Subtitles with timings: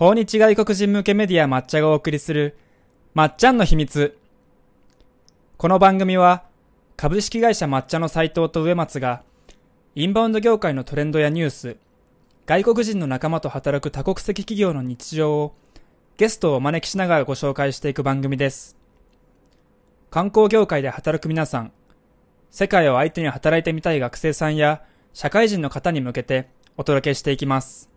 [0.00, 2.56] 訪日外国人向けメディア抹茶がお送りする、
[3.12, 4.16] まっちゃんの秘密。
[5.58, 6.44] この番組は、
[6.96, 9.22] 株式会社抹茶の斉藤と植松が、
[9.94, 11.76] インバウンド業界のトレンドやニュース、
[12.46, 15.54] 外国人の仲間と働く多国籍企業の日常を、
[16.16, 18.78] ゲストをお招きしながらご紹介していく番組です。
[20.08, 21.72] 観光業界で働く皆さん、
[22.50, 24.80] 世界を相手に働いてみたい学生さんや
[25.12, 26.48] 社会人の方に向けて
[26.78, 27.90] お届けしていきます。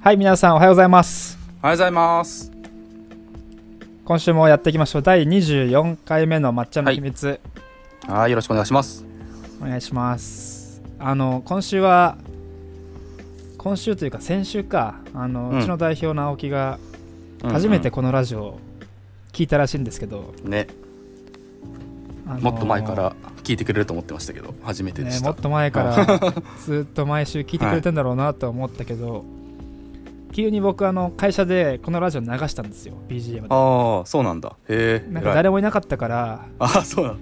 [0.00, 1.36] はい、皆さんおはようございます。
[1.60, 2.52] おはようございます。
[4.04, 5.02] 今週もやっていきましょう。
[5.02, 7.40] 第24回目の抹茶の秘密。
[8.06, 9.04] はい、よろしくお願いします。
[9.60, 10.80] お願いします。
[11.00, 12.16] あの今週は
[13.58, 16.78] 今週というか先週かあの、うん、うちの代表の青木が
[17.42, 18.60] 初めてこのラジオを
[19.32, 20.68] 聞いたらしいんですけど、うんうん、ね、
[22.24, 29.22] あのー、もっと前から聞いてくれると思ってましたけど初めてでした、ね、もっと前からずっと毎週聞いてくれてんだろうなと思ったけど、はい、
[30.32, 32.94] 急に僕あの会社でこのラジオ流したんですよ。
[33.08, 33.46] BGM で。
[33.50, 34.56] ああそうなんだ。
[34.68, 37.16] へえんか誰もいなかったからあそうな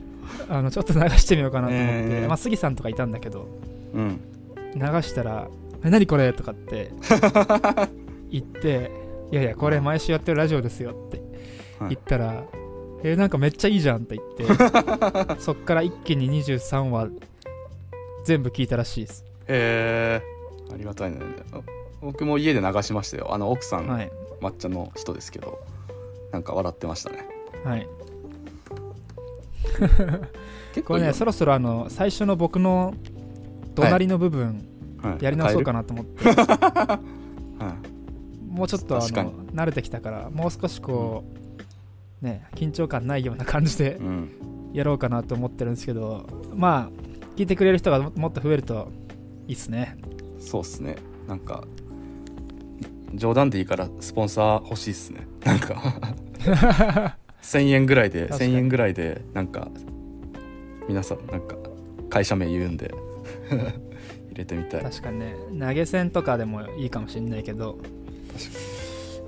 [0.48, 3.48] あのちょっと流してみようかなと思って、えー、まあ、杉さんとかいたんだけど、
[3.94, 4.20] うん、
[4.74, 5.48] 流したら
[5.84, 6.90] え何これとかって
[8.30, 8.90] 言って
[9.32, 11.20] いやいやこれ毎週やってるラジオですよって
[11.80, 12.36] 言ったら、はい、
[13.04, 17.08] えー、なんかめっちゃいいじゃんって言って そっから一気に23話
[18.24, 19.24] 全部聞いたらしいです。
[19.46, 21.18] へえー、ありがたいね
[22.00, 23.32] 僕も家で流しましたよ。
[23.32, 25.58] あの奥さん、はい、抹茶の人ですけど。
[26.36, 27.26] なんか笑ってましたね。
[27.64, 27.88] はい。
[30.84, 32.94] これねそろそろあの最初の僕の
[33.74, 34.68] 隣の部分、
[35.02, 35.24] はい。
[35.24, 37.00] やり直そうかなと思って、 は
[38.50, 39.06] い、もうちょっとあの
[39.54, 41.24] 慣れてきたからもう少しこ
[42.20, 43.98] う、ね緊張感ないような感じで
[44.72, 48.90] やろうかなと思ってるんですけど、まあ聞いてくれる人がもっと増えると
[49.46, 49.96] いいっすね。
[50.38, 50.96] そうっすね。
[51.26, 51.64] なんか
[53.14, 55.26] 冗談でいいからスポンサー欲しいっすね。
[55.44, 56.00] なんか。
[57.42, 59.68] 1000円ぐらいで1000円ぐらいでなんか
[60.88, 61.56] 皆さんなんか
[62.10, 62.92] 会社名言うんで
[64.34, 64.82] れてみたい。
[64.82, 65.34] 確かにね。
[65.58, 67.78] 投げ銭とかでもいいかもしれないけど。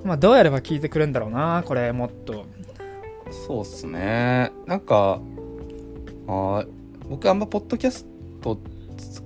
[0.03, 2.45] まあどうやれば聞いてくれるんだろうなこれもっと。
[3.47, 4.51] そうっすね。
[4.65, 5.19] なんか
[6.27, 6.65] あ
[7.09, 8.05] 僕あんまポッドキャス
[8.41, 8.59] ト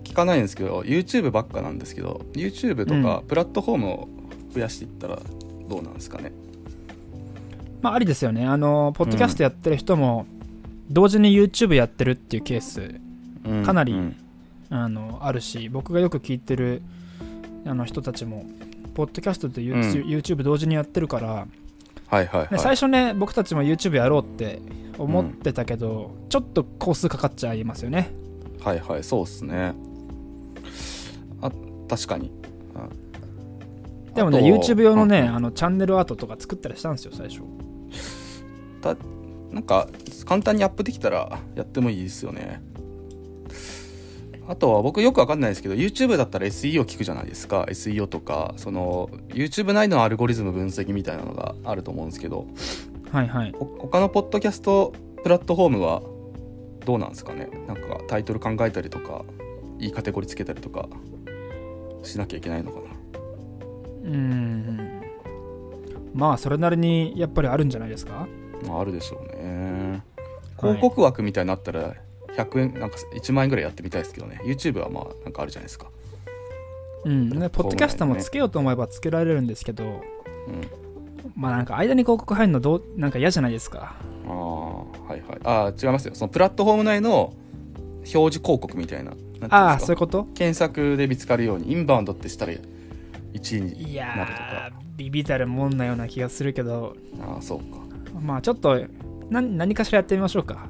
[0.04, 4.10] 聞かないんですけど YouTube ばっかなんですけど YouTube とかプラットフォームを
[4.54, 5.20] 増やしていったら
[5.68, 6.34] どうなんですかね、うん、
[7.82, 8.46] まあありですよね。
[8.46, 10.26] あのポッドキャストやってる人も
[10.90, 13.00] 同時に YouTube やってるっていうケース
[13.66, 13.96] かなり
[14.70, 16.82] あのあるし僕がよく聞いてる
[17.66, 18.46] あの人たちも
[18.94, 21.48] ポッドキャストと YouTube,、うん、YouTube 同時にやってるから、
[22.08, 24.62] はいはい、はい、最初ね僕たちも YouTube やろうって
[24.98, 28.12] 思ってたけど、うん、ちょっと工数かかっちゃいますよね。
[28.62, 29.74] はいはいそうっすね。
[31.42, 31.52] あ
[31.90, 32.32] 確かに
[34.16, 37.42] でもね YouTube 用のね、うん、あのチャンネルアートとか作ったりしたんですよ最初。
[38.82, 38.96] た
[39.52, 39.88] なんか
[40.26, 42.62] 簡単にアップできたらやってもいいですよね。
[44.48, 47.66] あとは僕よくわかんないですけど YouTube だったら SEO 聞くじゃないですか。
[47.70, 52.48] SEO とかその YouTube 内のアルゴリズム分析みたいなのがあると思うんですけど。
[53.12, 53.54] はいはい。
[53.80, 56.02] 他のポッドキャストプラットフォームは
[56.86, 57.50] どうなんですかね。
[57.68, 59.24] なんかタイトル考えたりとか
[59.80, 60.88] いいカテゴリーつけたりとか
[62.04, 63.03] しなきゃいけないのかな
[64.04, 65.02] うん。
[66.14, 68.28] まあそれなりにやっぱりあるんじゃないですか？
[68.68, 70.04] まああるでしょうね。
[70.60, 71.96] 広告枠みたいになったら
[72.38, 74.40] 100円なんか1万円ぐらいやってみたいですけどね。
[74.46, 75.88] YouTube はまあなんかあるじゃないですか。
[77.06, 77.30] うん。
[77.30, 80.02] ねポッドキャストもつけようと思えばつけられるんですけど、うん、
[81.36, 83.96] まあなんか間に広告入るのどうなんか嫌じゃないですか？
[84.28, 85.40] ああはいはい。
[85.44, 86.16] あ違いますよ。
[86.16, 87.34] そのプラットフォーム内の
[88.02, 89.14] 表示広告みたいな
[89.50, 90.26] ああそういうこと？
[90.36, 92.54] 検索で見つかるようにインバウンドってしたら
[93.34, 97.66] 1位になるとかビビたるもんなような気がするけどああそうか
[98.22, 98.80] まあちょっと
[99.30, 100.68] 何何かしらやってみましょうか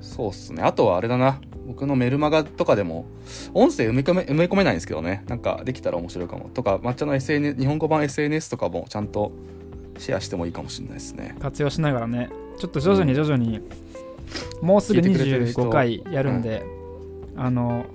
[0.00, 0.62] そうっすね。
[0.62, 1.40] あとはあれだな。
[1.66, 3.06] 僕のメルマガとかでも、
[3.54, 5.24] 音声埋め込め埋め込めないんですけどね。
[5.28, 6.50] なんかできたら面白いかも。
[6.52, 9.32] とか、抹茶の SNS、日本語版 SNS とかもちゃんと
[9.98, 11.36] シェアしてもいいかもしれないですね。
[11.38, 12.30] 活用しながらね。
[12.58, 13.58] ちょっと徐々に徐々に、
[14.60, 16.64] うん、もうすぐ25回やるんで、
[17.34, 17.86] うん、あの、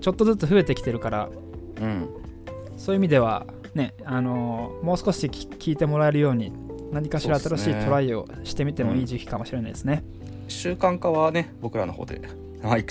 [0.00, 1.28] ちょっとずつ増えてきてるから、
[1.80, 2.08] うん、
[2.76, 6.52] そういう意味では、ね、あのもう少し聞いてもらえるように
[6.92, 10.04] 何かしら新しいトライをしてみてもいい時期かもしれないですね。
[10.48, 12.22] 習慣化はね僕らの方で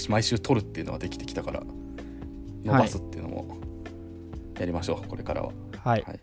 [0.09, 1.63] 毎週取るっていうのはできてきたから
[2.63, 3.57] 伸ばすっていうのも
[4.59, 5.51] やりましょう、はい、これからは、
[5.83, 6.19] はい、はい、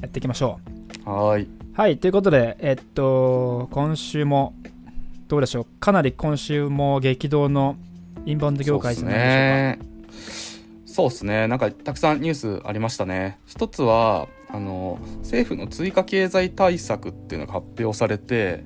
[0.00, 0.60] やっていきましょ
[1.06, 1.10] う。
[1.10, 1.48] はい。
[1.74, 4.54] はいということでえっと今週も
[5.28, 5.66] どうでしょう。
[5.80, 7.76] かなり今週も激動の
[8.26, 9.93] インバウンド業界じゃないでしょうか。
[10.94, 11.48] そうですね。
[11.48, 13.40] なんかたくさんニュースありましたね。
[13.46, 18.62] 一つは、あの、政府の追加経済対策っていうのが発表されて、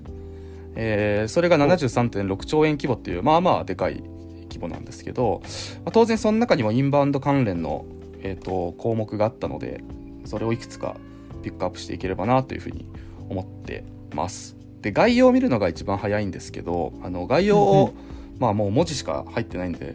[0.75, 4.03] えーそれが73.6兆円規模っていう、まあまあでかい
[4.43, 5.41] 規模なんですけど、
[5.77, 7.87] まあ当然その中にもインバウンド関連の、
[8.21, 9.83] えー、と項目があったので、
[10.27, 10.97] それをいくつか
[11.43, 12.85] ピックアップしていければなというふうに
[13.31, 14.55] 思ってます。
[14.83, 17.95] で、概要を見るのが一番早いんですけど、あの、概要を、
[18.39, 19.95] まあもう文字しか入ってないんで、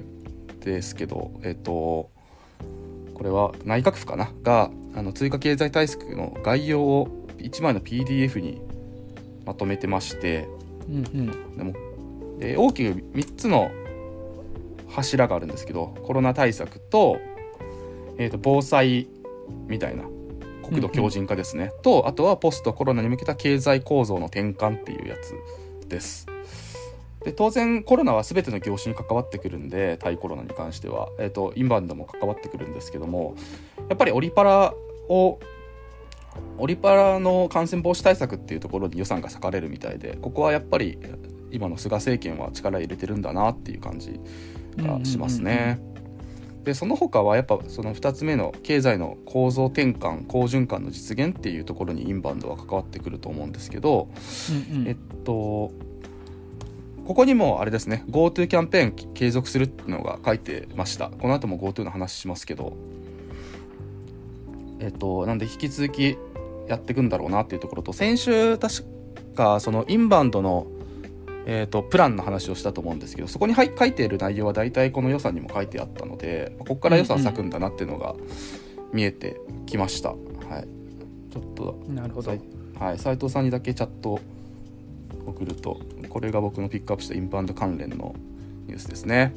[0.61, 2.09] ですけど、えっ、と、
[3.23, 4.33] これは内閣府かな？
[4.43, 8.61] があの追加経済対策の概要を1枚の PDF に
[9.45, 10.49] まとめてまして
[10.89, 11.57] うんうん。
[11.57, 11.73] でも
[12.37, 13.71] で大きく3つの
[14.89, 17.17] 柱があるんですけどコロナ対策と,、
[18.17, 19.07] えー、と防災
[19.67, 20.03] みたいな
[20.67, 25.15] 国土強靭化ですね、とあとはポストコロナに向けた経済構造の転換っていうや
[25.81, 26.32] つです。
[27.23, 33.35] で当然コロナは全ての業種に関わってくるんで対コロナに関しては、えー、とインバウンドも関わってくるんですけども
[33.89, 34.73] やっぱりオリパラ
[35.09, 35.39] を
[36.57, 40.97] オリパラの感染防止対策っていうところに予算が割かれるみたいでここはやっぱり
[41.51, 44.19] 今の菅政権は力入れてるんだなっていう感じ
[44.77, 45.79] がしますね。
[46.63, 54.07] でその他はやっぱその2つ目の経済の構造転換好循環の実現っていうところにインバウンドは関わってくると思うんですけど、
[54.71, 54.87] うんうん。
[54.87, 55.71] えっと
[57.05, 61.09] ここにもあれですね GoTo キャンペーン継続するっていうのが書いてました。
[61.09, 62.73] この後も GoTo の話しますけど。
[64.79, 66.17] えっとなんで引き続き
[66.67, 68.83] やっていくんだろうなっていうところと先週確
[69.33, 70.67] かそのインバウンドの
[71.45, 78.15] えっとプランの話をしたと思うんですけどそこにはい書いている内容は大体この予算にも書いてあったのでここから予算割くんだなっていうのが
[78.91, 80.67] 見えてきました、はい。
[81.31, 82.31] ちょっとなるほど。
[82.79, 84.19] はい、斉藤さんにだけチャット
[85.25, 85.79] 送ると
[86.09, 88.15] これが僕のピックアップしたインバウンド関連の
[88.67, 89.33] ニュースですね。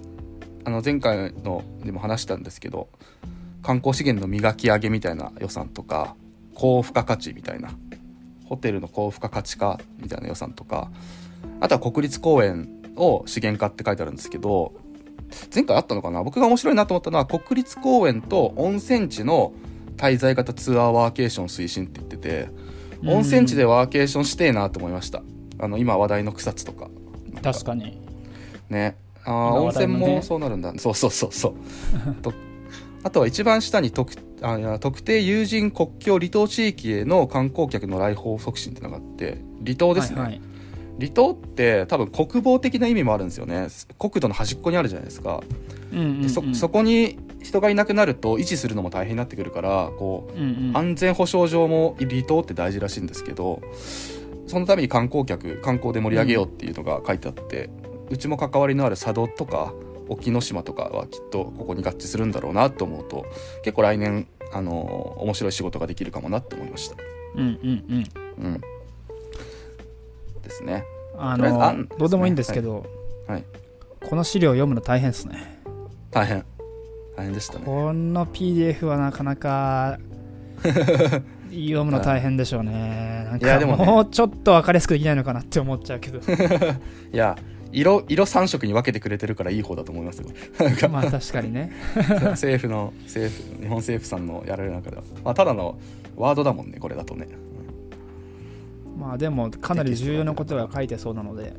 [0.65, 2.89] あの前回のでも話したんですけど
[3.63, 6.17] 観光資源の磨き上げみたいな予算とか
[6.55, 7.71] 高付加価値みたいな
[8.47, 10.91] ホテルの高付加価値化みたいな予算とか
[11.61, 14.75] あとは国立公園を資源化って書いてあるんですけど
[15.55, 16.23] 前回あったのかな？
[16.23, 19.53] 僕が面白いなと思ったのは国立公園と温泉地の
[19.97, 22.49] 滞在型ツアーワーケーション推進って言ってて
[23.05, 25.23] 温泉地でワーケーションしてえなと思いました
[25.59, 26.89] あの今話題の草津とか。
[27.43, 27.99] 確かに。
[28.69, 28.97] ね。
[29.25, 30.73] あー今温泉もそうなるんだ。
[30.79, 31.55] そうそうそうそう。
[32.23, 32.33] と
[33.03, 34.13] あとは一番下に特
[34.43, 40.41] あいや特定有人国境離島地域への観光客の来訪促進っていうのがあって離島ですね、はいはい。
[40.99, 43.69] 離島って多分国防的な意味もあるんですよね。
[43.99, 45.43] 国土の端っこにあるじゃないですか。
[45.93, 46.23] うんうんうん。
[46.23, 50.77] でそそこに人がいなくなると維持するのも大変になってくるからこううんうん。
[50.77, 53.63] 安全保障上も離島って大事らしいんですけど
[54.47, 57.71] そのために観光客観光で盛り上げようっていうのが書いてあって、
[58.11, 59.73] うちも関わりのある佐渡とか
[60.09, 63.27] 沖ノ島とかはきっとここに合致するんだろうなと思うと
[63.65, 66.97] 結構来年あの面白い仕事ができるかもなって思いました。
[67.35, 67.85] うんうん
[68.39, 68.45] うん。
[68.45, 68.61] うん
[70.43, 70.85] ですね。
[71.19, 72.87] あとりあどうでもいいんですけど、
[73.27, 73.45] はい
[74.09, 75.61] この資料読むの大変ですね。
[76.13, 76.45] 大変
[77.17, 77.65] 大変でしたね。
[77.65, 79.99] この PDF はなかなか
[81.51, 83.25] 読むの大変でしょうね。
[83.25, 86.21] なんかいやでももうちょっと分かりやすくできないのかなって思っちゃうけど。
[87.13, 87.37] いや
[87.73, 90.29] 色色3色に分けてくれてるからいい方だと思いますよ。
[90.91, 91.73] まあ確かにね。
[92.31, 95.79] 政府の政府日本政府さんのやられる中では、まあ、ただの
[96.17, 97.29] ワードだもんねこれだとね、
[98.99, 101.55] まあでもかなり重要なことが書いてそうなので。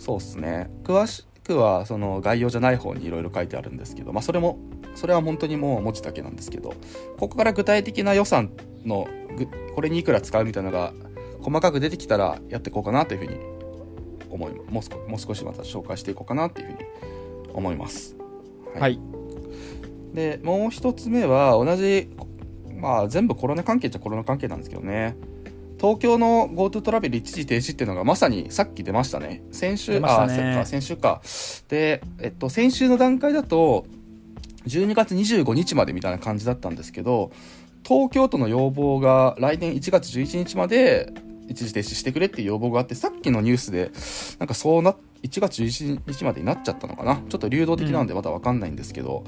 [0.00, 4.58] そうっすね詳しくはその概要じゃない方にいろいろ書いてあるんですけどまあそれも
[4.94, 6.70] それは本当にもう文字だけなんですけど
[7.18, 8.50] ここから具体的な予算
[8.84, 9.06] の
[9.36, 10.92] ぐこれにいくら使うみたいなのが
[11.42, 13.38] 細かく出てきたらやっていこうかなというふうに
[14.30, 16.78] 思いもう少もう少しまた紹介していこうかなっていうふうに
[17.52, 18.16] 思います。
[18.78, 19.00] はい。
[20.14, 22.10] でもう一つ目は同じ
[22.76, 25.16] まあ全部コロナ関係っちゃコロナ関係なんですけどね。
[25.80, 29.42] 東京の GoTo トラベル一時停止っていうのがまさにさっき出ましたね。
[29.50, 30.06] 先週ね。
[30.06, 31.22] あせか先週か。
[31.68, 33.86] でえっと先週の段階だと
[34.66, 37.32] 12月25日までみたいな感じだったんですけど
[37.84, 41.12] 東京都の要望が来年1月11日まで
[41.48, 43.90] 一時停止してくれっていう要望があってさっきのニュースで
[44.38, 47.16] なんかそうな1月11日までになっちゃったのかな？
[47.28, 49.24] ちょっと流動的なんでまだわかんないんですけど、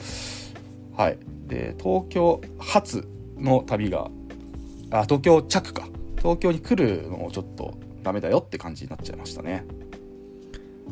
[0.97, 1.19] はい。
[1.47, 4.11] で東京発の旅が
[4.91, 5.89] あ東京着か。
[6.19, 9.65] 東京に来るのもちょっとダメだよって感じになっちゃいましたね。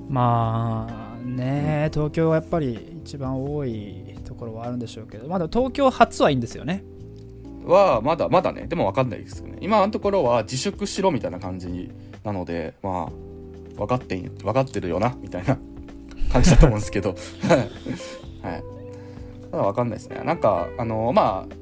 [0.09, 6.83] まあね、東京はやっぱり一番多いところはあるんでしょうけど、まだ東京初はいいんですよね。
[7.65, 8.67] はまだまだね。
[8.67, 9.59] でもわかんないですよね。
[9.61, 11.91] 今のところは自粛しろみたいな感じ
[12.25, 15.59] なのでまあ分かって分かってるよなみたいな
[16.33, 17.15] 感じだと思うんですけど。
[18.43, 18.63] はい。
[19.51, 20.23] ただ分かんないですね。
[20.25, 21.55] なんかあのまあ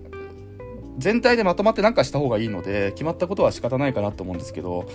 [0.99, 4.87] 全体でまとまって何かした方がいいので決まったことは仕方ないかなと思うんですけど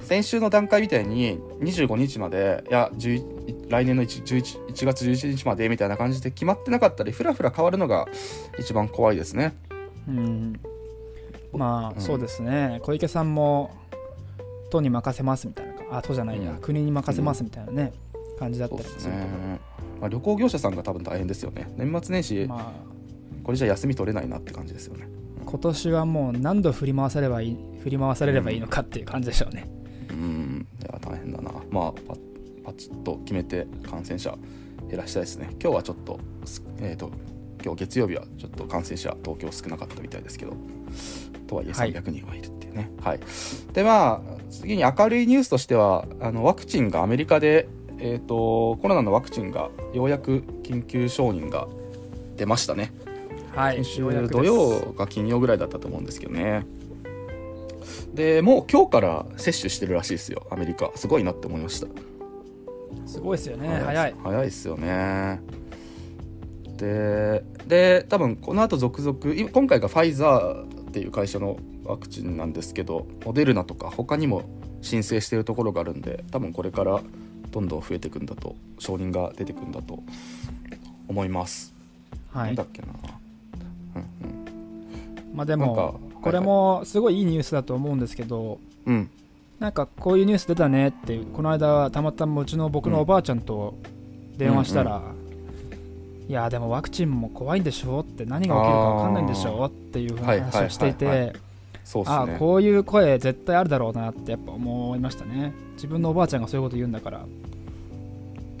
[0.00, 8.06] 先週の段階みたいに25日までいや来年の 1, 11 1月11日までみたいな感じで決まってなかったりふらふら変わるのが
[8.58, 9.54] 一番怖いですね。
[10.08, 10.60] うん。
[11.52, 12.80] まあ、うん、そうですね。
[12.82, 13.70] 小池さんも
[14.70, 17.92] 都に任せますみたいなあ都じゃないや、うん、国に任せますみたいなね、
[18.32, 19.60] うん、感じだったりするけど、ね、
[20.00, 21.70] まあ、旅行業者さんが多分大変ですよね。
[21.76, 25.08] 年末年始、まあ、これじゃ休み取れないなって感じですよね、
[25.44, 29.68] 今年はもう何度振り回さればいい振り回されればいいのかっていう感じでしょうね。
[30.10, 30.66] うん。
[30.80, 31.52] いや大変だな。
[31.70, 32.14] まあパ
[32.64, 34.36] パチッと決めて感染者
[34.90, 35.50] 減らしたいですね。
[35.62, 36.18] 今日はちょっと
[36.80, 37.12] えっ、ー、と
[37.66, 40.54] 今日月曜日はちょっと感染者東京少なかったみたいですけど
[41.48, 42.92] とはいえ300人はいるっていうね。
[43.02, 43.20] はい、
[43.72, 47.68] でまあ次に明るいニュースとしてはあのワクチンがアメリカで
[47.98, 51.66] えーと、コロナのワクチンがようやく緊急承認が
[52.36, 52.92] 出ましたね。
[53.54, 56.66] はい、土曜か金曜ぐらいだったと思うんですけどね。
[58.12, 60.92] でもう今日から接種してるらしいですよアメリカ。
[60.94, 61.86] すごいなって思いました。
[63.06, 63.68] すごいですよね。
[63.82, 64.44] 早い早い。
[64.44, 65.40] ですよね
[66.76, 74.42] でで多分この後続々今回がファイザーっていう会社のワクチンなんですけどモデルナとか他にも
[74.82, 77.00] 申請してるところがあるんで多分これから
[77.50, 80.00] どんどん増えていくんだと承認が出てくんだと
[81.08, 81.72] 思います。
[82.32, 82.88] はい、なんだっけな。
[83.96, 89.08] うんうん、まあでもこれもすごいいいニュースだと思うんですけど、うん、
[89.58, 93.74] なんかこういうニュース出たねってこの間たまたまうちの僕のおばあちゃんと
[94.36, 95.25] 電話したら、うんうんうん
[96.28, 101.32] いやでもワクチンも怖いんでしょって何が起きるか分かんないんでしょっていう話をしていて
[102.04, 105.52] ああこういう声絶対あるだろうなってやっぱ思いましたね。
[105.74, 107.24] 自分のおばあちゃんがそういうこと言うんだから。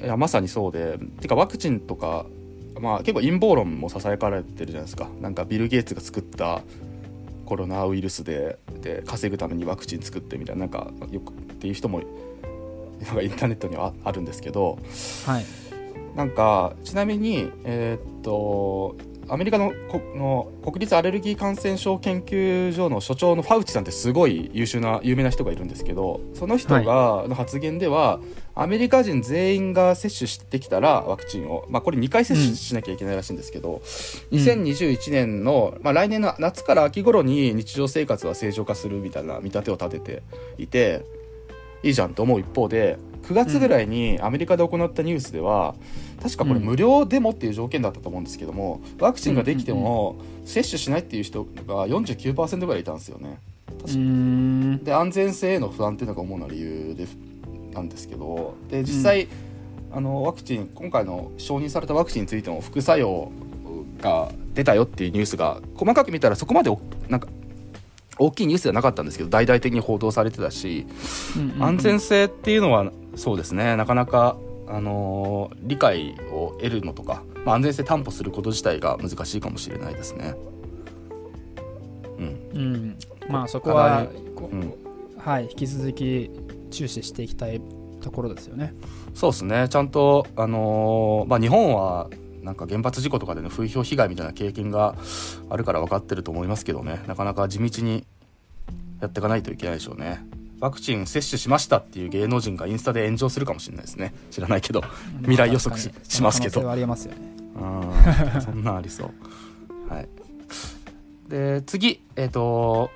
[0.00, 0.98] いやまさにそうで。
[1.20, 2.26] てかワクチンとか
[2.80, 5.08] まあ結構陰謀論もささやかれてるじゃないですか。
[5.20, 6.62] なんかビル・ゲイツが作った
[7.46, 12.02] コロナウイルスでで稼ぐためにワクチン作ってみたいななんかよくっていう人も
[13.04, 14.78] なんかインターネットにはあるんですけど、
[15.26, 15.44] はい、
[16.16, 18.96] なんかちなみにえー、っと
[19.28, 19.72] アメリカの
[20.14, 33.82] の国立アレルギー感染症研究所の所長のファウチさんってすごい優秀な有名な人がいるんですけどその人がの発言では、はい、アメリカ人全員が接種してきたらワクチンを、まあ、これ2回接種しなきゃいけないらしいんですけど、
[34.30, 40.22] うん、2021年の、まあ、来年の夏から秋頃に日常生活は正常化するみたいな見立てを立てて
[40.58, 41.04] いて
[41.82, 53.38] いいじゃんと思う一方で9月ぐらいにアメリカで行ったニュースでは、うん、確かこれ無料でもっていう条件だったと思うんですけどもワクチンができても接種しないっていう人が49%ぐらいいたんですよね。
[54.82, 57.06] で安全性への不安っていうのが主な理由で
[57.72, 59.30] なんですけどで実際、うん、
[59.92, 63.30] あのワクチン今回の承認されたワクチンについても副作用
[64.00, 66.70] が出たよっていうニュースが細かく見たらそこまで
[67.08, 67.28] なんか
[68.18, 70.86] 大きいニュースではなかったんですけど大々的に報道されてたし、
[71.60, 73.76] 安全性っていうのはそうですね。
[73.76, 74.36] なかなか、
[74.68, 80.34] あのー、理解を得るのとか、まあ、安全性担保すること自体が難しいかもしれないですね。
[82.18, 84.06] うん、うん、まあそこは、
[84.50, 84.74] うん、
[85.18, 86.30] はい引き続き
[86.70, 87.60] 注視していきたい
[88.00, 88.74] ところですよね。
[89.14, 89.68] そうですね。
[89.68, 92.08] ちゃんと、あのー、まあ、日本は
[92.42, 94.94] なんか原発事故とかでの風評被害みたいな経験が
[95.50, 97.02] あるから分かってると思いますけどね。
[97.06, 98.06] なかなか地道に
[99.00, 100.24] やっていかないといけないでしょうね
[100.60, 104.14] ワクチン接種しましたっていう芸能人がインスタで炎上するかもしれないですね。
[104.30, 104.82] 知らないけど。
[105.20, 106.70] 未来予測ししますけど。
[106.70, 107.20] ありますよね。
[107.56, 109.92] うんそんなありそう。
[109.92, 110.08] はい。
[111.28, 112.90] で次えっ、ー、と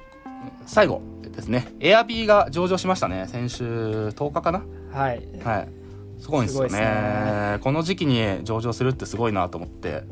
[0.67, 1.73] 最後ですね。
[1.81, 3.27] エアビーが上場しましたね。
[3.29, 3.65] 先週
[4.09, 4.63] 10日かな？
[4.93, 5.23] はい。
[5.45, 5.69] はい。
[6.21, 10.03] すごいんですよね、ね、この時期に上場するってすごいなと思って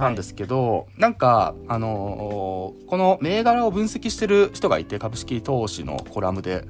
[0.00, 6.64] たんですけど、はい、なんかあのー、この銘柄を分析してる人がいて株式投資のコラムで。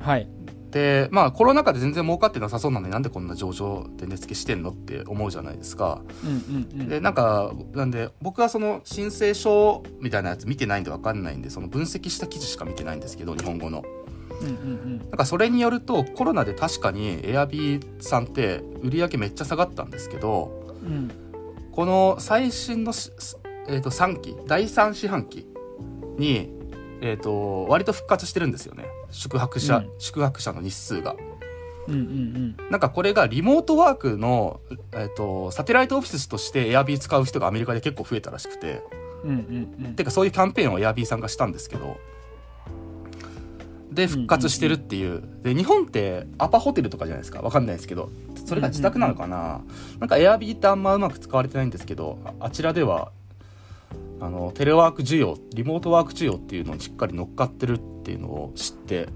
[0.00, 0.28] はい。
[0.74, 6.02] でまあコロナ禍で全然儲かってなさそうなのになんでこんな上場で値付けしてんのって思うじゃないですか。
[6.24, 13.84] うんうんうん、でなんかなんで僕はその申請書みたいなやつ見てないんで分かんないんでその分析した記事しか見てないんですけど日本語の。
[14.40, 21.10] うんうん、なんかそれによるとコロナで確かにエアビーさんって売り上げめっちゃ下がったんですけど、うん、
[21.74, 22.92] この最新の、
[23.66, 25.44] えー、と3期第3四半期
[26.16, 26.52] に、
[27.00, 28.86] えー、と割と復活してるんですよね。
[29.10, 31.16] 宿泊者、うん、宿泊者の日数が。
[31.86, 32.02] うんうんう
[32.62, 34.60] ん、なんかこれがリモートワークの、
[34.92, 38.82] えーと、サテライトオフィスとしてエアビー使う人がアメリカで結構増えたらしくて、
[39.22, 41.98] うんうんうん、てかそういうキャンペーンをエアビーさんがしたんですけど
[43.94, 47.40] で復活してるっていう,、で日本ってアパホテルとかじゃないですか。
[47.40, 48.10] わかんないですけど。
[48.44, 49.62] それが自宅なのかな、
[50.00, 53.10] なんかエアビーってあんまうまく使われてないんですけどああちらでは
[54.20, 59.08] あのテレワーク需要リモートワーク需要っていうのにしっかり乗っかってるっていうのを知って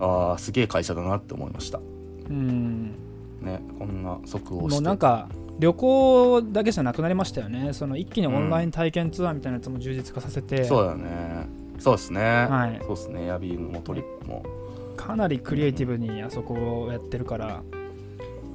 [0.00, 1.78] ああすげえ会社だなって思いました。
[1.78, 2.94] うん。
[3.40, 4.74] ねこんな即応して。
[4.74, 7.72] もうなんか旅行だけじゃなくなりましたよね。
[7.72, 11.46] その一気にオンライン体験ツアーみたいなやつも充実化させて、そうだね
[11.78, 12.78] そうですね、はい。
[12.80, 13.24] そうですね。
[13.26, 14.44] エアビーもトリップも。
[14.96, 17.62] かなりクリエイティブにあそこをやってるから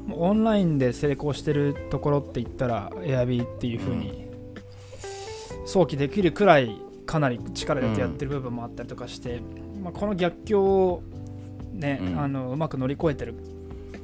[0.06, 4.28] もうオンラインで成功してるところって言ったらエアビーっていう風に
[5.66, 9.40] 想起できるくらいかなり力入れてやってる部分もあったりとかして、
[9.82, 11.04] まあ、この逆境を
[11.72, 12.20] ね、うん。
[12.20, 13.36] あのうまく乗り越えてる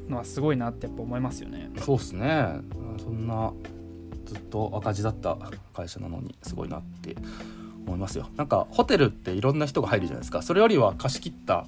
[0.08, 1.70] のはすごいなってやっぱ思いますよね。
[1.80, 2.62] そうですね。
[2.98, 3.54] そんな
[4.26, 5.38] ずっと赤字だった
[5.74, 7.16] 会社なのにすごいなって
[7.90, 8.30] 思いますよ。
[8.38, 10.42] なんかホテルっていろんな人が入るじゃないですか。
[10.42, 11.66] それよりは貸し切った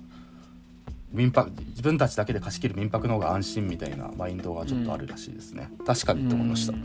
[1.12, 6.74] 民泊自分たちだけで貸し切る民泊の方が安心みたいなマインドがちょっとあるらしいですね、確かにって思いました。
[6.74, 6.76] う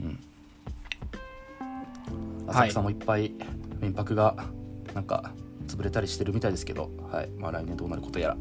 [0.00, 0.18] ん。
[2.48, 3.32] 浅草もいっぱい
[3.80, 4.36] 民泊が
[4.94, 5.32] なんか
[5.68, 7.28] 潰れたりしてるみたいですけど、はい。
[7.38, 8.38] まあ、来年どうなることやらっ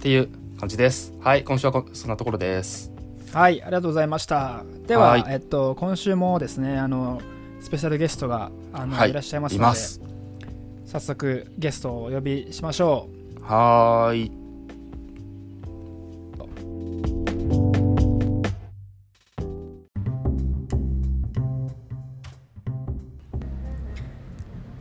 [0.00, 0.28] ていう
[0.60, 1.12] 感じです。
[1.20, 1.42] はい。
[1.42, 2.92] 今週はこそんなところです。
[3.32, 4.62] はい、ありがとうございました。
[4.86, 5.24] では、はい。
[5.28, 7.20] えっと、今週もですね、あの、
[7.66, 13.08] スペシャルゲストがあの、はいい、らっしゃいますので、早速ゲストをお呼びしましょ
[13.42, 14.32] はーいう。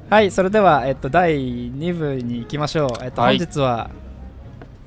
[0.07, 2.89] はい、それでは、えっと、第2部に行きましょう。
[3.03, 3.89] えっと、はい本日は、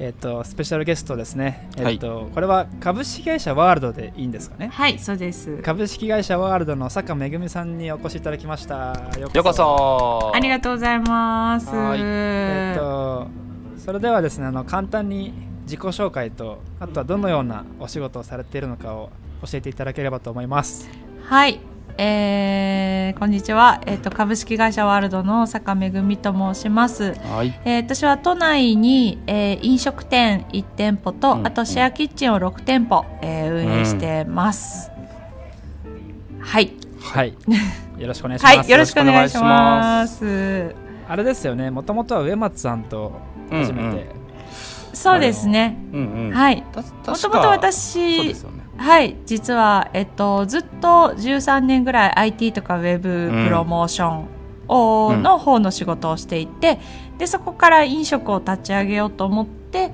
[0.01, 1.69] えっと、スペシャルゲストですね。
[1.77, 4.69] えっと、これは株式会社ワールドでいいんですかね？
[4.73, 5.59] はい、そうです。
[5.59, 8.95] 株式会社ワールドの坂めぐみさんにお越しいただきました。
[9.19, 11.75] よようこそありがとうございます。
[11.75, 13.27] はいえっと、
[13.77, 15.33] それではですねあの簡単に
[15.65, 19.11] 自己紹介とあとはどのようなお仕事をされているのかを
[19.43, 20.89] 教えていただければと思います。
[21.25, 21.61] はい、
[22.01, 23.83] えー、こんにちは。
[23.85, 27.15] えっ、と株式会社ワールドの坂めぐみと申します。
[27.15, 34.93] はいえー私は都内に、えー飲食店1店舗と、うんあとシェアキッチンを6店舗、えー運営してます。
[36.39, 37.35] はい、はい。
[37.99, 38.57] よろしくお願いします。
[38.59, 40.77] はい、よろしくお願いします。
[41.09, 41.73] あれですよね。
[41.73, 44.07] もともとは植松さんと初めて。
[44.93, 45.77] そうですね。
[45.93, 46.63] うんうんはい。
[46.73, 54.29] たもともとそう私ですよねはい、実は、えっと、ずっと13年ぐらい IT とかウェブプロモーション
[54.69, 56.79] を、うんの方の仕事をしていて
[57.19, 59.93] でそこから飲食を立ち上げようと思って、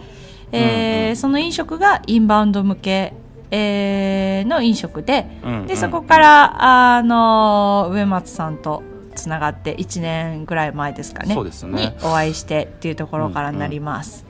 [0.53, 1.17] えーうんうん。
[1.17, 3.15] その飲食がインバウンド向け、
[3.51, 5.67] えーの飲食でうんうん。
[5.67, 8.83] でそこからあの植松さんと
[9.15, 11.97] つながって1年ぐらい前ですかねそうですよね。
[11.99, 14.27] にお会いしてっていうところからになります。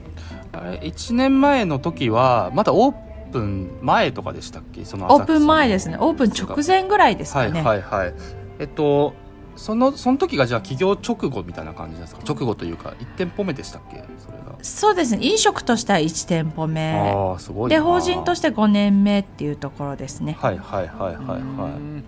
[0.53, 2.95] あれ1年前の時はまだオー
[3.31, 4.85] プン前とかでしたっけ？
[4.85, 5.97] そのオープン前ですすね。
[5.99, 7.61] オープン直前ぐらいですはいかね。
[7.61, 8.13] はいはい
[8.59, 9.13] えっと
[9.55, 12.21] そのその時がじゃあ起業直後みたいな感じなんですか？
[12.27, 14.03] 直後というか1店舗目でしたっけ？
[14.19, 14.55] それが。
[14.61, 15.25] そうですね。
[15.25, 16.93] 飲食としては1店舗目。
[16.93, 17.77] ああすごいな。
[17.77, 20.37] で法人として5年目っていうところですね。
[20.39, 22.03] はいはいはいはいはうん。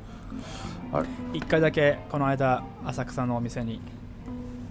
[0.92, 1.08] あれ？
[1.34, 3.80] 一回だけこの間浅草のお店に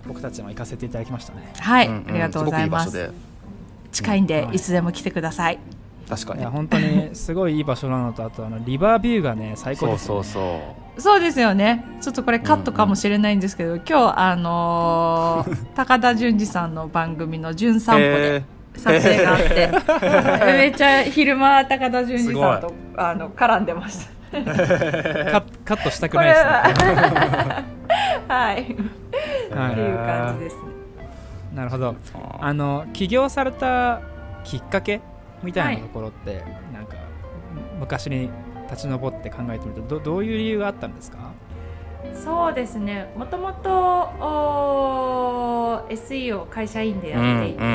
[0.06, 1.52] 僕たちも行かせていただきましたね。
[1.58, 2.04] はい、い、んん。
[2.08, 3.10] ありがとうございます。
[3.92, 4.56] 近いんで、はい。
[4.56, 5.58] い、つでも来てください
[6.08, 6.40] 確かに。
[6.40, 10.76] いや本当にすごいいい場所なのとあとあのリバービューがね最高そうですよ、そうね。
[10.96, 11.00] そう。
[11.00, 11.84] そうですよね。
[12.00, 18.44] ちょっとこれカットかもしれないんですけど、今日あのー 高田純次さんの番組の「純散歩」でえ
[18.78, 19.70] 撮影があって、
[20.46, 24.16] めっちゃ昼間高田純次さんすとあの絡んでました。
[24.36, 26.50] カッカットしたくないですね。
[26.50, 27.64] は
[28.28, 28.62] はい。
[28.62, 30.62] ってはいいう感じですね。
[31.54, 31.90] なるほど。
[31.90, 31.94] ー
[32.40, 34.00] あの起業された
[34.44, 35.00] きっかけ
[35.46, 36.96] みたいなところって、なんか
[37.80, 38.30] 昔に
[38.70, 41.32] 立ち上って考えてみるとどどういう理由があったんですか？
[42.14, 43.12] そうですね。
[43.16, 43.68] もともと
[45.90, 47.72] SE を会社員でやっていて、うんう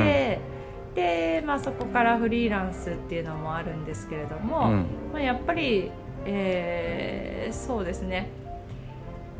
[0.92, 0.96] ん。
[0.96, 4.86] で、まあ、そこからフリーランスっていうのもあるんですけれども、うん。
[5.14, 5.92] まあ、やっぱり、
[6.26, 8.30] えーそうですね。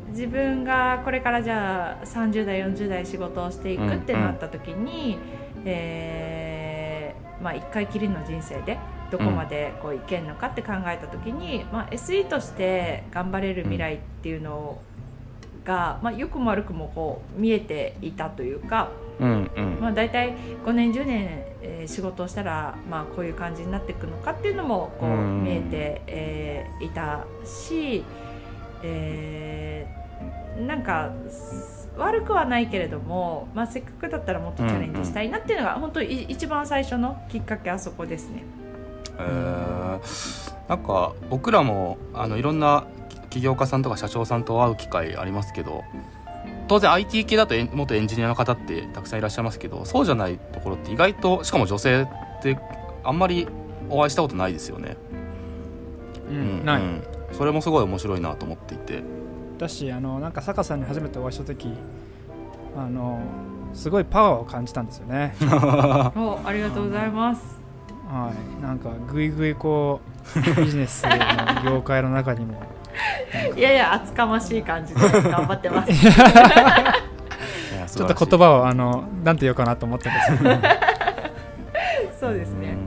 [0.10, 5.18] 自分がこれからじゃあ30代40代仕事をしていくってなった時に、
[5.64, 6.51] えー
[7.42, 8.78] まあ、1回きりの人生で
[9.12, 14.80] どこまでこういけるのかって考えた時に、まあ、SE として頑張れる未来っていうの
[15.66, 19.78] が、まあ、良くも悪くもこう見えていたというか、うんうん。
[19.82, 25.44] まあ、大体5年10年、えー仕事をしたら、まあ、こういう感じになっていくのかっていうのもこううん。
[25.44, 28.04] 見えて、えーいたし、
[28.84, 30.02] えー
[30.68, 31.12] なんか
[31.98, 38.44] 悪くはないけれども、まあ、せっかくだったらもっとチャレンジしたいなっていうのが、本当に一番最初のきっかけあそこですね。
[39.20, 42.86] えー、なんか僕らもあのいろんな
[43.30, 45.84] 起業家さんとか社長さんと会う機会ありますけど
[46.68, 52.58] 当然 IT 系だと元エンジニアの方ってたくさんいらっしゃいますけどそうじゃないところって意外としかも女性って
[53.04, 53.48] あんまり
[53.90, 54.96] お会いしたことないですよね。
[56.30, 59.04] うん、ない、うん、それもすごい面白いなと思っていて。
[59.62, 61.70] だしあのなんか坂さんに初めてお会いした時
[62.76, 63.22] あの
[63.74, 65.34] すごいパワーを感じたんですよね。
[66.16, 67.62] おありがとうございます。
[68.08, 68.62] はい。
[68.62, 70.02] なんかぐいぐいこ
[70.36, 72.62] うビジネスの業界の中にも。
[73.56, 75.94] い やいや厚かましい感じで頑張ってます。
[77.98, 80.56] ちょっと言葉をあのなんて言おうかなと思ったんですけど
[82.20, 82.78] そうですね、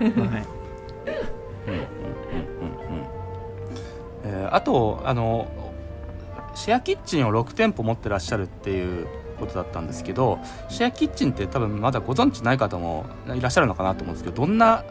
[0.00, 0.10] はい。
[4.24, 5.46] えー、あとあの
[6.54, 9.06] シェアキッチンを6店舗持ってらっしゃるっていう
[9.38, 10.38] ことだったんですけど
[10.68, 14.84] シェアキッチンって多分まだご存知ない方もいらっしゃるのかなと思うんですけどどんな、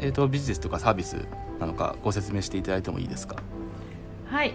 [0.00, 1.26] えーと、ビジネスとかサービス
[1.60, 3.36] なのかご説明していただいてもいいですか？
[4.26, 4.54] はい。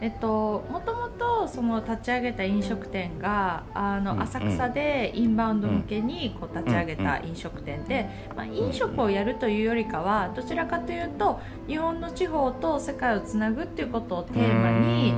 [0.00, 15.14] えっともともとその立ち上げた飲食店があの浅草でインバウンド向けにこう立ち上げた飲食店で、まあ、飲食をやるというよりかはどちらかというと日本の地方と世界をつなぐっていうことをテーマに、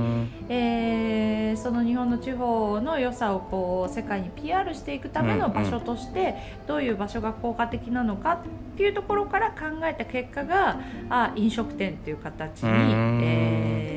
[0.49, 6.35] えー、その日本の地方の良さをこう世界に PR していくための場所として
[6.67, 12.69] どういう場所が効果的なのかっていうところから考えた結果があ飲食店っていう形に、
[13.23, 13.94] えー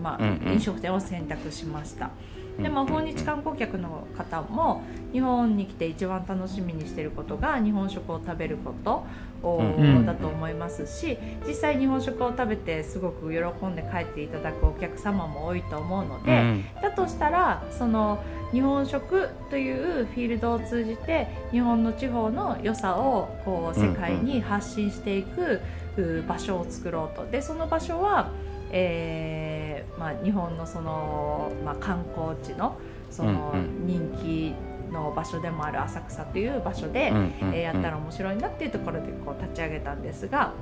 [0.00, 2.10] まあ、飲食店を選択しました。
[2.58, 4.82] でまあ、訪日観光客の方も
[5.12, 9.04] 日本に来て一番楽しみにしていることが日本食を食べること
[10.04, 25.62] だと思いますし実際日本食を食べてすごく喜んで帰っていただくお客様も多いと思うので、だとしたらその日本食というフィールドを通じて日本の地方の良さをこう世界に発信していく
[26.28, 27.24] 場所を作ろうと。
[27.30, 28.30] でその場所は
[28.70, 29.49] えー
[30.00, 32.78] まあ、日本のその、まあ、観光地の
[33.10, 34.54] その人気
[34.90, 37.12] の場所でもある浅草という場所で、
[37.52, 40.54] えやったら面白いなっていうところでこう立ち上げたんですが。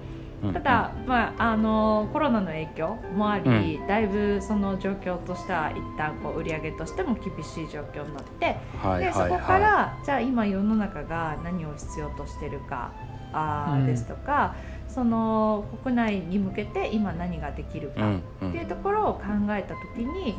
[0.53, 8.57] ただ、まあ、あのコロナの影響もあり、だいぶその状況としては一旦こう売り上げとしても厳しい状況になって、
[9.05, 12.93] でそこから、じゃあ今世の中が何を必要としてるか
[13.33, 14.55] あ、ですとか、
[14.89, 20.35] その国内に向けて今何ができるかっていうところを考えた時に、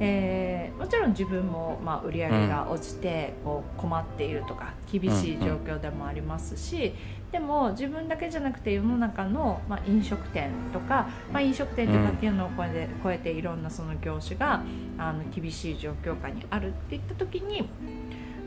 [0.00, 6.94] えー、もちろん自分も、まあ、売り上げが落ちてこう困っているとか厳しい状況でもありますし、
[7.30, 14.62] でも自分だけじゃなくて世の中の、まあ、飲食店とか、まあ、飲食店とかっていうのを超えて,、超えていろんなその業種が
[14.98, 17.68] あの厳しい状況下にあるっていった時に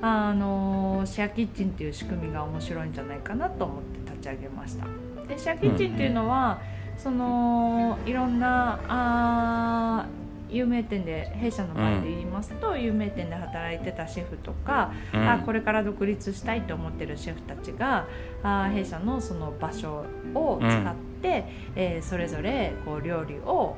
[0.01, 5.14] あのシェアキッチンっていう仕組みが面白いんじゃないかなと思って立ち上げました。
[5.27, 6.59] でシェアキッチンっていうのは、
[6.95, 10.05] うん、そのいろんなあ
[10.49, 18.07] 有名店で弊社の場合で言いますと、うん、有名店で働いてたシェフとか、うん、あこれから独立したいと思ってるシェフたちが
[18.43, 23.75] あ弊社のその場所を使って、うん、えー、それぞれこう料理を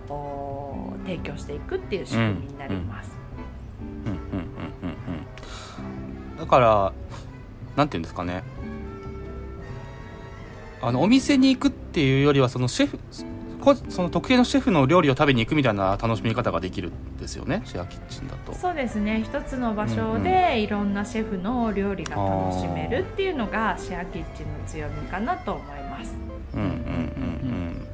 [1.05, 3.17] 提供していくっていう仕組みになります。
[6.37, 6.93] だから
[7.75, 7.89] なん。
[7.89, 8.03] ていうん。
[8.03, 8.43] ですかね
[10.87, 12.97] あのお店に行くっていうよりはそのシェフ
[13.89, 17.61] その特定のシェフの料理を食べに行くみたいな楽しみ方ができるんですよね。
[17.65, 18.53] シェアキッチンだと。
[18.53, 19.21] そうですね。
[19.25, 26.15] 一つの場所でいろんなシェフの料理が楽しめるっていうのがシェアキッチンの強みかなと思います。
[26.53, 27.87] うんうんうんうん。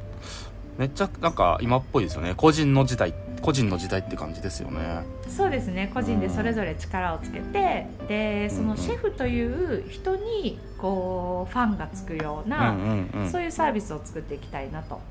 [0.77, 2.35] めっちゃなんか今っぽいですよね。
[2.37, 5.03] 個人の時代個人の時代って感じですよね。
[5.27, 5.91] そうですね。
[5.93, 15.01] 個人でそれぞれ力をつけて、うん、でそのシェフという人にこうファンがつくような、うんうんうん、そういうサービスを作っていきたいなと。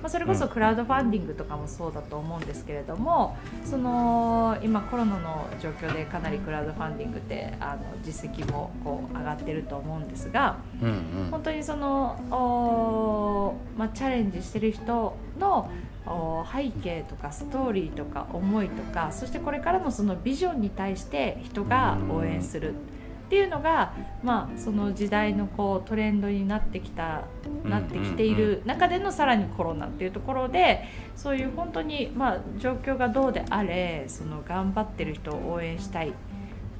[0.00, 10.92] まあ、それこそクラウドファンディングとかもそうだと思うんですけれどもその今コロナの状況でかなりクラウドファンディングってあの実績もこう上がってると思うんですが、うんう
[11.26, 15.70] ん、本当にそのお、まあ、チャレンジしてる人の
[16.04, 22.70] 背景とかストーリーとか思いとかそしてこれからのそのビジョンに対して人が応援する。
[22.70, 27.22] うんっていうのが、まあ、その時代のこうトレンドになってきた
[27.64, 30.84] なってきている中でのさらにコロナっていうところで
[31.16, 36.12] そういう本当に、まあ、状況がどうであれその頑張ってる人を応援したい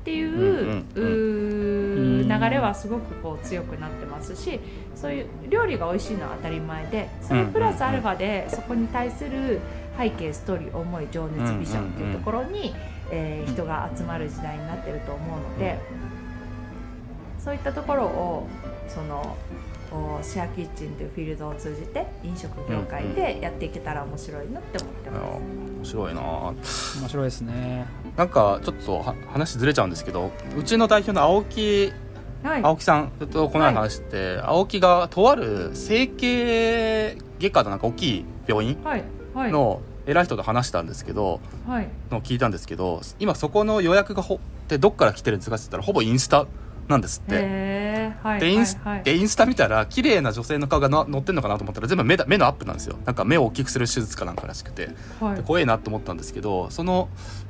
[0.02, 4.58] っていう流れはすごくこう強くなってますし
[4.96, 9.60] そういう料理が美味しいのは当たり前でそれプラスアルファでそこに対する
[9.96, 12.74] 背景ストーリー思い情熱ビジョンっていうところに、
[13.10, 15.78] えー人が集まる時代になってると思うので、
[17.38, 18.48] そういったところを
[18.88, 19.36] その
[19.92, 25.81] おシェアキッチンというフィールドを通じて飲食業界でやっていけたら面白いなって思ってます。
[25.96, 26.22] 面白いな。
[26.22, 27.86] 面白いですね。
[28.16, 31.92] なんかちょっとは話ずれちゃうんですけどうちの代表の青木
[32.42, 39.04] はい、青木さんとこの前話して、青木がとある整形外科のなんか大きい病院はい。
[39.32, 39.52] はい。
[39.52, 41.88] の偉い人と話したんですけど、はい。
[42.10, 46.46] のを聞いたんですけど今そこの予約がほってどっから来てるんですかって言ったらほぼインスタ
[46.88, 47.36] なんですって。
[48.22, 49.04] はいでインスはいはい。
[49.04, 52.98] でインスタ見たら綺麗な女性の顔がな載ってんのかなと思ったら全部目だ目のアップなんですよ。
[53.04, 54.90] なんか目を大きくする手術かなんからしくて。
[55.20, 55.36] はい。
[55.36, 57.08] で怖えなと思ったんですけどその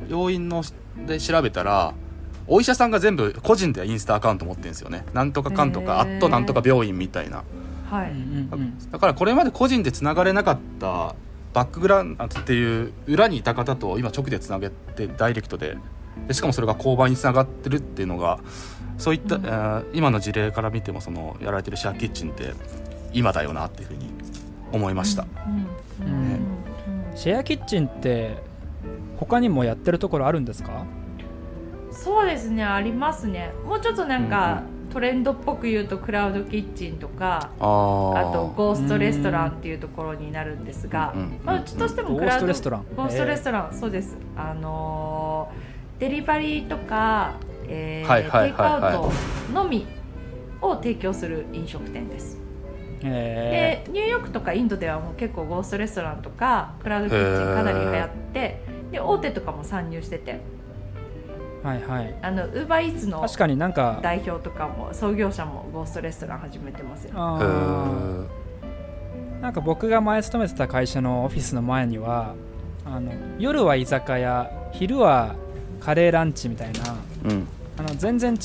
[0.09, 0.63] 病院の
[1.07, 1.95] で調べたら
[2.47, 5.05] お医者さんが全部個人でインスタアカウント持ってるんですよね。
[5.13, 6.01] なんとかかんとかへー。
[6.01, 7.45] アットなんとか病院みたいな。
[7.91, 8.13] はい、
[8.91, 11.15] だからこれまで個人でつながれなかった
[11.53, 15.77] バックグラウンドっていう裏にいた方と今直でつなげてダイレクトで。
[16.29, 18.39] でしかもそれが購買につながってるっていうのが
[18.99, 19.45] そういった、うん。
[19.45, 22.53] えー今の事例から見てもそのやられてるシェアキッチンって
[23.13, 24.11] 今だよなっていうふうに
[24.73, 26.07] 思いました、うん。
[26.07, 26.15] うん。
[26.15, 26.43] うんうん
[27.15, 28.37] シェアキッチンって
[29.19, 30.87] 他にもやってるところあるんですか？
[31.91, 33.53] そうですねありますね。
[33.67, 38.31] もうちょっとなんか、トレンドっぽく言うとクラウドキッチンとかあー。
[38.31, 42.85] あとゴーストレストランっていうところになるんですが、うんうんまあ、うちとしてもゴースクラウドトレストラン。
[42.97, 44.17] ゴーストレストラン、そうです。
[44.37, 47.35] あのーデリバリーとか、
[47.69, 48.49] えーはいはいはいはい。
[48.49, 49.13] テイクアウト
[49.53, 49.87] のみ
[50.61, 52.39] を提供する飲食店です。
[53.05, 60.41] えでニューヨークとかインドではもう結構ゴーストレストランとかクラウドキッチンかなり流行ってで大手とかも参入してて。
[61.65, 62.15] ー、はいはい。
[62.23, 67.13] あのウーバーイーツの確かになんか代表とかも創業者もゴーストレストラン始めてますよ。
[67.17, 69.41] あへーー。
[69.43, 72.35] なんか僕が前勤めてた会社のオフィスの前には
[72.85, 75.35] あの夜は居酒屋昼は
[75.85, 77.47] カレーランチみたいなうん。
[77.79, 78.39] あの全然違う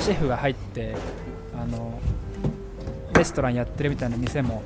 [0.00, 0.96] シェフが入って
[1.54, 1.98] あの
[3.14, 4.62] レストランやってるみたいな店も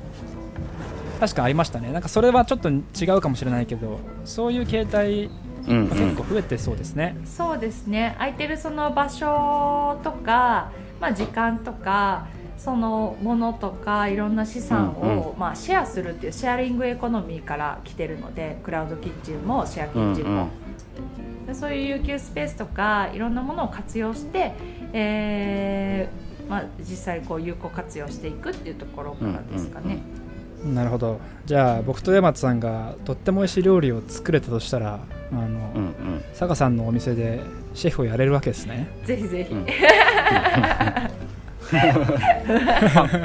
[1.19, 1.91] 確かありましたね。
[1.91, 2.81] なんかそれはちょっと違
[3.17, 5.29] うかもしれないけどそういう形態
[5.67, 5.89] うん。
[5.89, 8.15] が結構増えてそうですね、そうですね。
[8.17, 20.62] 空いてるその場所とか、まあ、時間とかそのものとかいろんな資産を、まあ、シェアするっていうシェアリングエコノミーから来てるのでクラウドキッチンもシェアキッチンも、で
[21.53, 24.53] そういう有給スペースとかいろんなものを活用して、
[24.93, 29.99] えーまあ、実際こう有効活用していくっていうところからですかね。
[30.63, 31.19] なるほど。
[31.45, 34.99] じゃあ僕と山津さんがとっても美味しい料理を作れたとしたら
[35.31, 35.49] あの、うんう
[35.89, 36.23] ん。
[36.31, 37.41] 佐賀さんのお店で
[37.73, 38.87] シェフをやれるわけですね。
[39.03, 39.65] ぜひぜひ、うん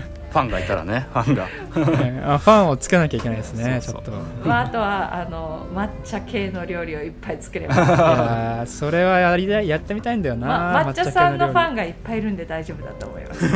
[0.31, 1.49] ファンがいたらね ファンが。
[1.49, 4.49] えーあファンをつけなきゃいけないですねそうそうちょっと。
[4.49, 8.79] まあ、あとはあの抹茶系の料理をいっぱい作れます。
[8.79, 13.49] それはやりたいやってみたいんだよな、ま抹茶さんのファンンがいっぱいいるんで大丈夫だと思います。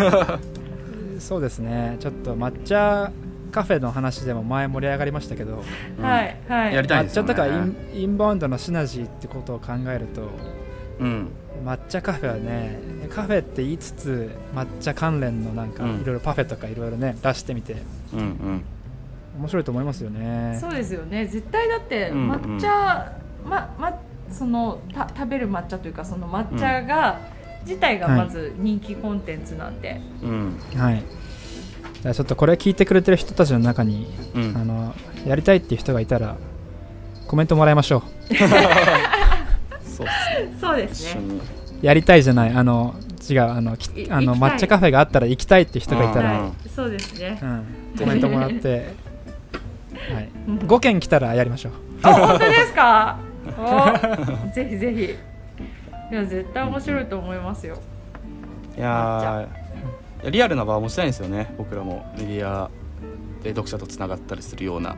[1.27, 3.13] そうですねちょっと抹茶
[3.53, 5.63] カフェの話でも前盛り上がりましたけど、
[6.01, 6.75] はいはい。
[6.75, 7.33] やりたいですよね。
[7.33, 7.55] 抹茶とか
[7.95, 10.23] インインバウンドのシナジーってことを考えると
[11.01, 11.29] うん
[11.63, 16.01] 抹茶カフェはねカフェって言いつつ抹茶関連のなんかうん。
[16.01, 17.77] いろいろパフェとかいろいろね出してみて
[18.13, 18.65] うんうん。
[19.39, 20.59] 面白いと思いますよね。
[20.61, 21.27] そうですよね。
[21.27, 22.31] 絶対だってうんうん。
[22.33, 23.13] 抹茶、
[23.47, 23.99] まま
[24.31, 27.19] そのた食べる抹茶というかその抹茶が、
[27.65, 30.59] 自体がまず人気コンテンツなんで、うん。
[30.77, 31.03] はい。
[32.03, 34.57] じゃあちょっとこれ聞いてくれてる人たちの中に、うん。
[34.57, 34.95] あの
[35.27, 36.37] やりたいっていう人がいたら
[37.27, 38.03] コメントもらいましょ
[40.61, 41.13] そうですね。
[41.13, 41.41] そうですね。
[41.83, 42.51] やりたいじゃない。
[42.51, 42.95] あの
[43.29, 47.39] 違うあのきいあの抹茶カフェがあったら行きたいって人がいたら、そうですね。
[47.43, 47.47] う。
[47.47, 47.67] ん、
[47.99, 48.69] コメントもらって、
[50.15, 50.59] はい、うん。
[50.59, 51.73] 5件来たらやりましょう。
[52.03, 53.19] あ本当ですか？
[53.59, 55.05] おぜひぜひ。
[56.13, 57.77] いや絶対面白いと思いますよ。
[58.77, 61.55] いやーいやリアルな場を持ちたいんですよね。
[61.59, 62.13] 僕らも。
[62.19, 62.71] メディア
[63.43, 64.95] で読者とつながったりするような、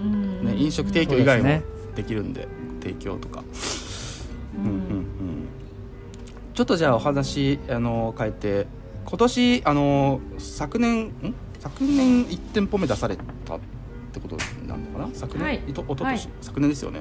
[0.00, 0.44] うん。
[0.44, 1.60] ね、飲食提供以外も
[1.96, 2.46] できるんで
[2.80, 3.42] 提供とか、
[4.56, 4.76] うんうんうん。
[4.76, 5.48] うん
[6.54, 8.66] ちょっとじゃあお話あの変えて
[9.06, 11.34] 今年あの昨年ん？
[11.58, 13.60] 昨年1店舗目出されたっ
[14.12, 14.36] てこと
[14.66, 15.08] なのかな？
[15.14, 15.62] 昨年、はい。
[15.66, 16.28] いと一昨年、はい。
[16.42, 17.00] 昨年ですよね。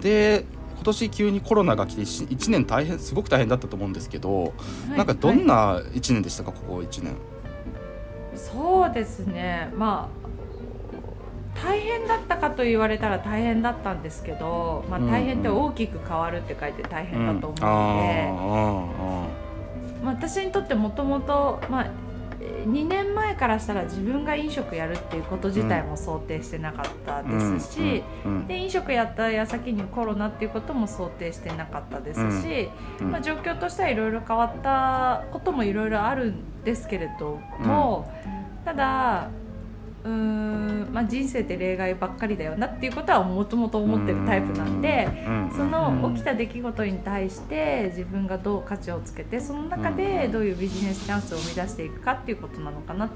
[0.00, 0.44] で
[0.76, 4.48] 今年急にコロナが来て 1, 年大変すごく大変だったと思うんですけど、は
[4.92, 4.96] い。
[4.96, 5.44] なんかどんはい。
[5.44, 6.52] な1年でしたか？
[6.52, 7.16] ここ1年。
[8.36, 9.72] そうですね。
[9.76, 10.24] まあ
[11.62, 17.64] 大変だったかと言われたら大変だったんですけど、まあ、大変って大きく変わるって書いて大変だと思うので、
[20.04, 21.86] まあ、私にとってもともとまあ
[22.40, 32.68] え2年前からしたら自分が飲食やるっていうこと自体も想定してなかったですし、うんで飲食やった矢先にコロナっていうことも想定してなかったですし、
[33.00, 38.12] うんまあ、状況としてはいろいろ変わったこともいろいろあるんですけれども、
[38.64, 39.30] ただ
[40.04, 45.08] うーん、まあ、人生って例外ばっかりだよなっていうことはもともと思ってるタイプなんで。
[45.26, 53.10] うんその起きた出来事に対して自分がどう価値をつけてその中でどういうビジネスチャンスを生み出していくかっていうことなのかなっ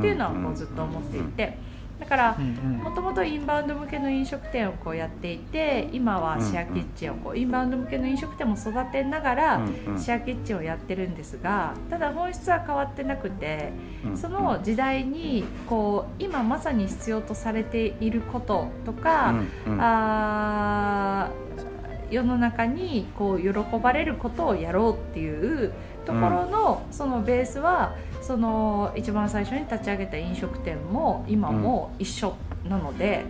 [0.00, 1.58] ていうのはもうずっと思っていて
[1.98, 13.72] だからうんもともとインバウンド向けの飲食店をこうやっていて今はシェアキッチンをこうインバウンド向けの飲食店も育てながらシェアキッチンをやってるんですがただ本質は変わってなくて
[14.04, 19.30] うんその時代にこう今まさに必要とされていることとか、
[19.66, 19.80] うんうん。
[19.80, 21.44] あー
[22.10, 25.72] 世の中にこう喜ばれることをやろうっていう
[26.04, 32.34] ところの、そのベースはその一番最初に立ち上げた飲食店も今も一緒
[32.68, 33.24] なので、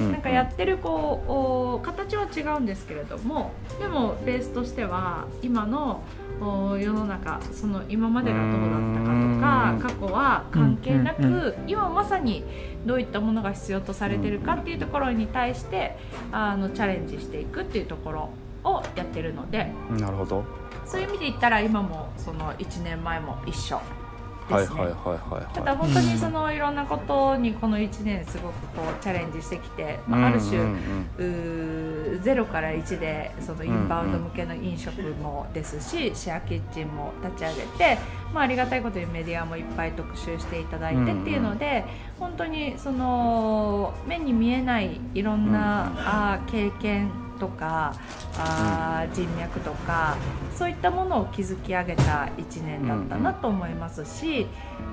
[0.00, 0.12] うん。
[0.12, 6.02] なんかやってるこうお形は違うんですけれどもでもベースとしては今の
[6.40, 12.44] お世の中その今までがどうだったかとか過去は関係なく、今まさに
[12.86, 15.96] どういったものが必要とされてるかっていうところに対して
[16.30, 18.30] あのチャレンジしていくっていうところ
[18.62, 19.72] をやってるので。
[19.98, 20.44] なるほど。
[20.84, 23.80] そういう意味で言ったら今もその1年前も一緒
[24.56, 24.80] ですね。
[24.80, 30.74] はいはいはいはいたはだ本当にそのいろんなことにこの1年すごくこうチャレンジしてきて、いまあ、ある種、うん
[31.18, 37.98] うー0から1でそのインバウンド向けの飲食もですし、シェアキッチンも立ち上げて、
[38.32, 41.84] まあ、ありがたいことにメディアもいっぱい特集していただいてっていうので、
[42.18, 45.92] 本当にその目に見えないいろんな、
[46.34, 47.94] あー経験とか
[48.38, 50.16] あー人脈とか
[50.54, 54.46] そういったものを築き上げた1年だったなと思いますし、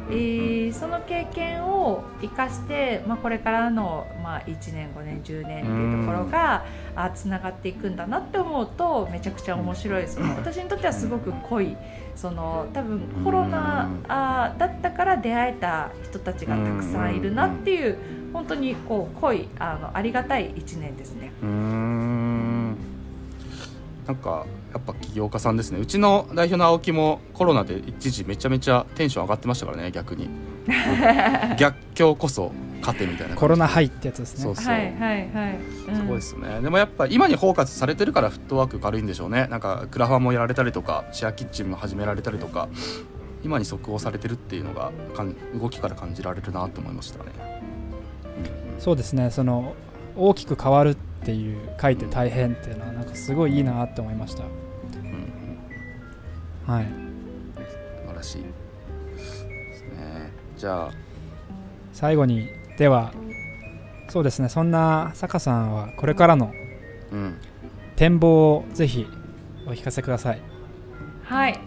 [0.10, 10.08] えーその経験を生かして、まあ、これからの、まあ、1年5年10年っていうところがあつながっていくんだなって思うとめちゃくちゃ面白い。
[10.08, 11.78] その私にとってはすごく濃い。
[12.16, 17.98] その多分コロナあーだったから出会えた人たちがたくさんいるなっていう
[18.32, 21.32] 本当にこう濃いあのありがたい1年ですね。
[24.08, 25.80] なんかやっぱ起業家さんですね。
[25.80, 30.30] うちの代表の青木もコロナで一時めちゃめちゃテンション上がってましたからね逆に。
[31.58, 34.44] 逆境こそ勝てみたいなコロナハイってやつですね。
[34.44, 35.96] そうそう、はいはいはい、うん。
[35.96, 36.62] すごいですよね。
[36.62, 39.48] でもやっぱ今にフォーカスされてるからフットワーク軽いんでしょうね。
[39.50, 42.70] なんかクラファンもやられたりとかシェアキッチンも始められたりとか
[43.44, 47.32] 今に即応されてるっていうのがかん動きから感じられるなと思いましたね、
[48.80, 49.32] そうですね。
[49.32, 49.74] その
[50.16, 54.44] 大きく変わるっていう書いて大変っていうのはなんかすごいいいなって思いました。
[54.44, 54.50] うん
[56.68, 56.86] うんはい。
[56.86, 56.92] 素
[58.10, 60.32] 晴らしいですね。
[60.56, 60.92] じゃあ
[61.94, 63.12] 最後にでは
[64.10, 66.52] そうですねそんな坂さんはこれからの
[67.12, 67.38] うん。
[67.96, 69.08] 展望をぜひ
[69.66, 70.42] お聞かせください。
[71.24, 71.60] はい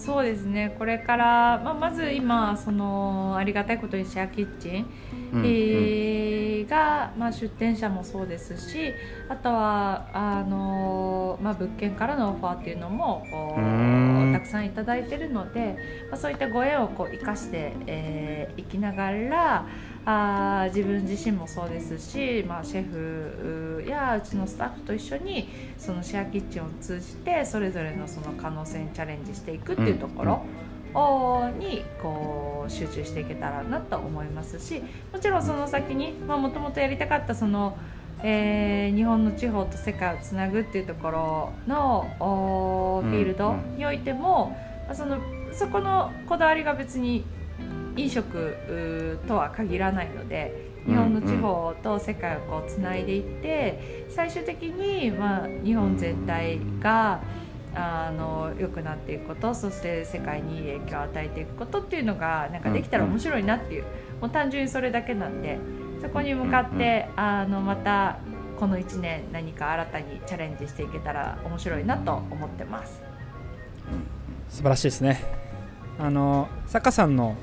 [0.00, 0.74] そうですね。
[0.78, 4.86] これから、まあ、まず今そのありがたいことにシェアキッチン、
[5.34, 8.94] うんえーが、まあ、出店者もそうですし
[9.28, 13.26] あとはあの、まあ、物件からのオファーっていうのも
[14.32, 15.76] たくさんいただいてるので、
[16.10, 19.66] まあ、そういったご縁をこう生かしてい、えー、生きながら
[20.06, 30.42] あー自分自身もそうですし、まあ、シェフやうちのスタッフと一緒にそのシェアキッチンを通じてそれぞれのその可能性にチャレンジしていくっていうところ。
[30.92, 34.82] をにこう集中していけたらなと思いますし
[35.12, 37.78] もちろんその先にもともとやりたかったその、
[38.24, 42.10] えー日本の地方と世界をつなぐっていうところの
[43.04, 45.18] フィールドにおいても、まあその
[45.52, 47.24] そこのこだわりが別に
[47.96, 57.20] 飲食とは限らないので日本の地方と世界をこうつないでいって最終的に、まあ、日本全体が
[57.74, 63.84] あの良くなっていくことそして世界にいい影響を与えていくことっていうのがなんかできたら面白いなっていう
[64.20, 65.58] もう単純にそれだけなんで
[66.02, 68.18] そこに向かってあのまた
[68.58, 73.00] この1年何か新たにチャレンジしていけたら面白いなと思ってます。
[74.50, 75.22] 素晴らしいですね。
[75.98, 77.36] あの坂さんの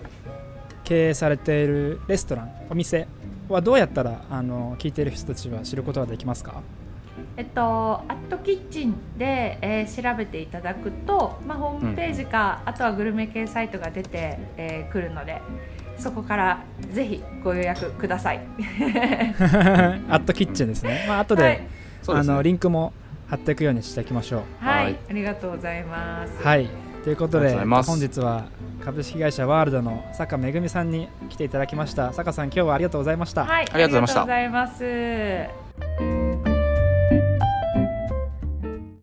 [0.88, 3.08] 経営されているレストランお店
[3.50, 6.62] はどうやったらあの聞いている人たちは知ることができますか？
[7.36, 15.42] えっと、アットキッチンで、えー調べていただくと、まあ、ホームページか、あとはグルメ系サイトが出てく、えー来るので
[15.98, 16.64] そこから
[16.94, 18.40] ぜひご予約ください。
[20.10, 21.62] アットキッチンですね、まあ後で、はい、
[22.08, 22.94] あのリンクも
[23.28, 24.42] 貼っていくようにしていきましょう。
[24.66, 24.84] はい。
[24.86, 24.98] はい。
[25.10, 26.42] ありがとうございます。
[26.42, 28.46] はいということで本日は
[28.84, 32.14] 株式会社ワールドの坂めぐみさんに来ていただきました。
[32.14, 36.27] 坂さん今日はありがとうございました、はいありがとうございました